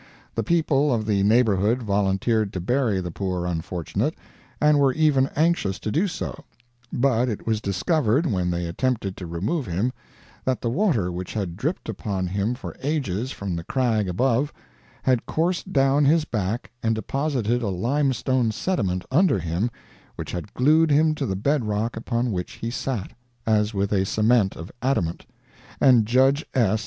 The 0.33 0.41
people 0.41 0.91
of 0.91 1.05
the 1.05 1.21
neighborhood 1.21 1.83
volunteered 1.83 2.51
to 2.53 2.59
bury 2.59 2.99
the 3.01 3.11
poor 3.11 3.45
unfortunate, 3.45 4.15
and 4.59 4.79
were 4.79 4.93
even 4.93 5.27
anxious 5.35 5.77
to 5.77 5.91
do 5.91 6.07
so; 6.07 6.43
but 6.91 7.29
it 7.29 7.45
was 7.45 7.61
discovered, 7.61 8.25
when 8.25 8.49
they 8.49 8.65
attempted 8.65 9.15
to 9.17 9.27
remove 9.27 9.67
him, 9.67 9.93
that 10.43 10.59
the 10.59 10.71
water 10.71 11.11
which 11.11 11.35
had 11.35 11.55
dripped 11.55 11.87
upon 11.87 12.25
him 12.25 12.55
for 12.55 12.75
ages 12.81 13.29
from 13.29 13.55
the 13.55 13.63
crag 13.63 14.09
above, 14.09 14.51
had 15.03 15.27
coursed 15.27 15.71
down 15.71 16.03
his 16.05 16.25
back 16.25 16.71
and 16.81 16.95
deposited 16.95 17.61
a 17.61 17.69
limestone 17.69 18.51
sediment 18.51 19.05
under 19.11 19.37
him 19.37 19.69
which 20.15 20.31
had 20.31 20.51
glued 20.55 20.89
him 20.89 21.13
to 21.13 21.27
the 21.27 21.35
bed 21.35 21.63
rock 21.65 21.95
upon 21.95 22.31
which 22.31 22.53
he 22.53 22.71
sat, 22.71 23.11
as 23.45 23.71
with 23.75 23.91
a 23.93 24.03
cement 24.03 24.55
of 24.55 24.71
adamant, 24.81 25.27
and 25.79 26.07
Judge 26.07 26.43
S. 26.55 26.79